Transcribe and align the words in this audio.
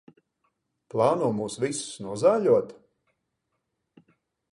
Plāno 0.93 1.27
mūs 1.39 1.57
visus 1.63 1.91
nozāļot? 2.05 2.73